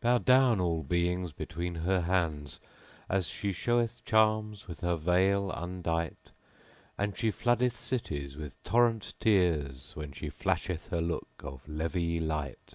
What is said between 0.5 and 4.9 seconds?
all beings between her hands * As she showeth charms with